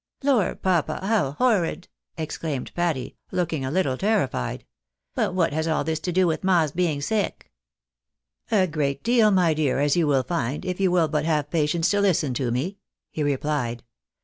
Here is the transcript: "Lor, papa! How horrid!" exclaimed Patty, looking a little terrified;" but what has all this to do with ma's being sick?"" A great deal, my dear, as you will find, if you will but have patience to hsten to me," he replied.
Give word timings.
"Lor, 0.23 0.55
papa! 0.55 0.97
How 1.05 1.33
horrid!" 1.33 1.87
exclaimed 2.27 2.73
Patty, 2.73 3.17
looking 3.31 3.63
a 3.63 3.69
little 3.69 3.99
terrified;" 3.99 4.65
but 5.13 5.35
what 5.35 5.53
has 5.53 5.67
all 5.67 5.83
this 5.83 5.99
to 5.99 6.11
do 6.11 6.25
with 6.25 6.43
ma's 6.43 6.71
being 6.71 7.01
sick?"" 7.01 7.51
A 8.51 8.65
great 8.65 9.03
deal, 9.03 9.29
my 9.29 9.53
dear, 9.53 9.79
as 9.79 9.95
you 9.95 10.07
will 10.07 10.23
find, 10.23 10.65
if 10.65 10.79
you 10.79 10.89
will 10.89 11.07
but 11.07 11.25
have 11.25 11.51
patience 11.51 11.91
to 11.91 11.97
hsten 11.97 12.33
to 12.33 12.49
me," 12.49 12.79
he 13.11 13.21
replied. 13.21 13.83